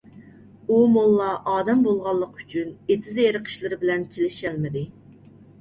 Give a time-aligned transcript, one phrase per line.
[0.67, 4.85] ئۇ موللا ئادەم بولغانلىقى ئۈچۈن، ئېتىز- ئېرىق ئىشلىرى بىلەن كېلىشەلمىدى.